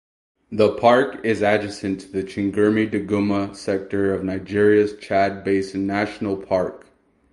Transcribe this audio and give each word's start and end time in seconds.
The 0.51 0.71
park 0.73 1.23
is 1.23 1.43
adjacent 1.43 1.99
to 2.01 2.11
the 2.11 2.23
Chingurmi-Duguma 2.23 3.55
sector 3.55 4.11
of 4.15 4.23
Nigeria's 4.23 4.97
Chad 4.97 5.43
Basin 5.43 5.85
National 5.85 6.37
Park. 6.37 6.87